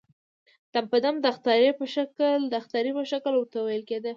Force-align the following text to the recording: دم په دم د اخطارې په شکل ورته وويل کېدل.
دم 0.73 0.85
په 0.91 0.97
دم 1.03 1.15
د 1.19 1.25
اخطارې 2.59 2.91
په 2.97 3.03
شکل 3.11 3.29
ورته 3.35 3.57
وويل 3.59 3.83
کېدل. 3.89 4.09